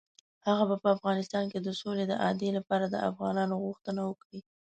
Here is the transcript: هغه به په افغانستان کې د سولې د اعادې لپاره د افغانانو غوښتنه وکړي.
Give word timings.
هغه 0.47 0.63
به 0.69 0.75
په 0.83 0.87
افغانستان 0.95 1.43
کې 1.51 1.59
د 1.61 1.69
سولې 1.81 2.03
د 2.07 2.13
اعادې 2.23 2.49
لپاره 2.57 2.85
د 2.89 2.95
افغانانو 3.09 3.61
غوښتنه 3.63 4.01
وکړي. 4.09 4.39